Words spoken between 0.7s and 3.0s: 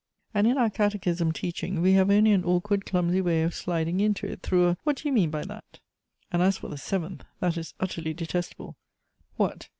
Catechism teaching we have only an awkward